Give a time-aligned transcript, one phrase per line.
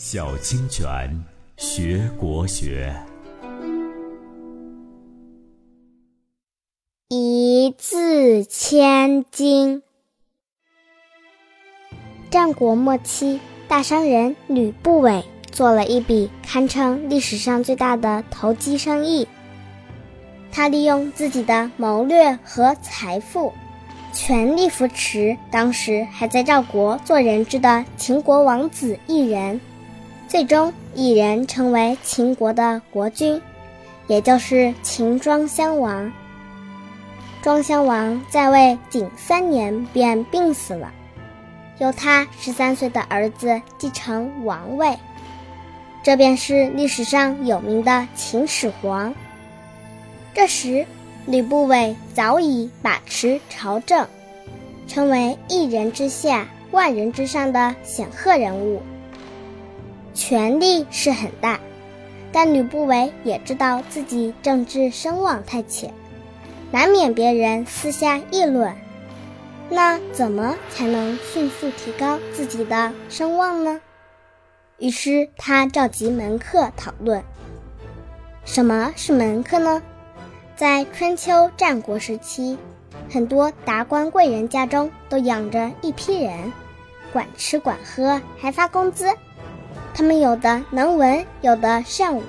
[0.00, 1.24] 小清泉
[1.56, 2.94] 学国学，
[7.08, 9.82] 一字千金。
[12.30, 19.26] 战国末期，大商人吕不韦做了一笔堪称历史上最大的投机生意。
[20.52, 23.52] 他利用自己的谋略和财富，
[24.12, 29.60] 全力扶持当时还在赵国做人质的秦国王子异人。
[30.28, 33.40] 最终，一人成为秦国的国君，
[34.08, 36.12] 也就是秦庄襄王。
[37.40, 40.92] 庄襄王在位仅三年便病死了，
[41.78, 44.94] 由他十三岁的儿子继承王位，
[46.02, 49.14] 这便是历史上有名的秦始皇。
[50.34, 50.84] 这时，
[51.24, 54.06] 吕不韦早已把持朝政，
[54.86, 58.82] 成为一人之下、万人之上的显赫人物。
[60.14, 61.60] 权力是很大，
[62.32, 65.92] 但吕不韦也知道自己政治声望太浅，
[66.70, 68.74] 难免别人私下议论。
[69.70, 73.80] 那怎么才能迅速提高自己的声望呢？
[74.78, 77.22] 于是他召集门客讨论。
[78.44, 79.82] 什么是门客呢？
[80.56, 82.56] 在春秋战国时期，
[83.10, 86.52] 很多达官贵人家中都养着一批人，
[87.12, 89.06] 管吃管喝，还发工资。
[89.94, 92.22] 他们有的能文，有的善武，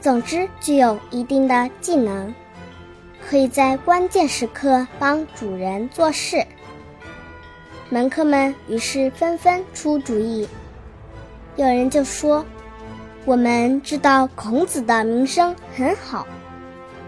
[0.00, 2.32] 总之具有一定的技能，
[3.28, 6.44] 可以在关键时刻帮主人做事。
[7.90, 10.48] 门客们于是纷纷出主意。
[11.56, 12.44] 有人就说
[13.24, 16.26] ：“我们知道孔子的名声很好，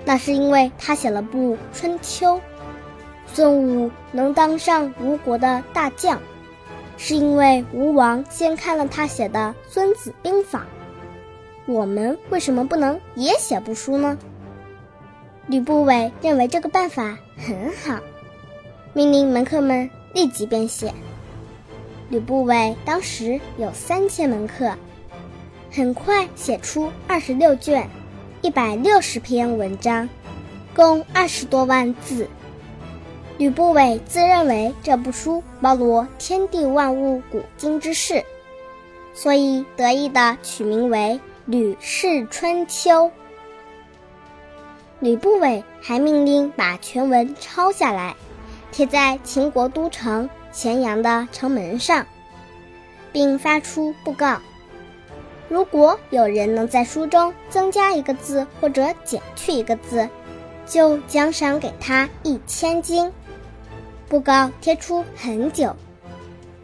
[0.04, 2.36] 那是因为他写了部《春秋》；
[3.32, 6.20] 孙武能当上吴国的大将。”
[6.96, 10.60] 是因为吴王先看了他写的《孙子兵法》，
[11.72, 14.16] 我们为什么不能也写部书呢？
[15.46, 18.00] 吕不韦认为这个办法很好，
[18.94, 20.92] 命令门客们立即编写。
[22.08, 24.72] 吕不韦当时有三千门客，
[25.70, 27.88] 很快写出二十六卷，
[28.42, 30.08] 一百六十篇文章，
[30.74, 32.28] 共二十多万字。
[33.38, 38.24] 吕不韦自认为这部书包罗天地万物、古今之事，
[39.12, 40.98] 所以得意地取名为
[41.44, 42.90] 《吕氏春秋》。
[45.00, 48.16] 吕不韦还命令把全文抄下来，
[48.72, 52.06] 贴在秦国都城咸阳的城门上，
[53.12, 54.40] 并发出布告：
[55.50, 60.08] 如果有人能在书中增加一个字或者减去一个字，
[60.64, 63.12] 就奖赏给他一千金。
[64.08, 65.74] 布告贴出很久，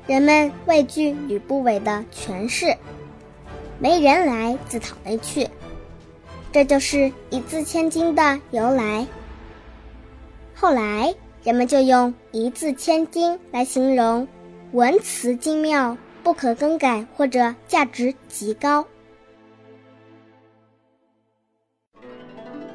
[0.06, 2.76] 人们畏惧吕不韦的权势，
[3.78, 5.48] 没人来自讨没趣。
[6.52, 9.06] 这就是一字千金的由来。
[10.54, 14.28] 后来，人们就用一字千金来形容
[14.70, 18.86] 文辞精妙、不可更改或者价值极高。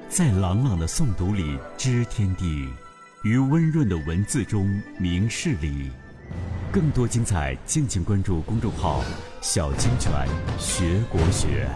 [0.09, 2.67] 在朗朗的诵读里知天地。
[3.23, 5.89] 于温润的文字中明事理，
[6.72, 9.03] 更多精彩，敬请关注公众号
[9.41, 10.28] “小清泉
[10.59, 11.67] 学国学”。